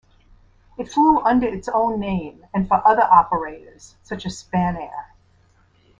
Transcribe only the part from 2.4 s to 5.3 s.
and for other operators such as Spanair.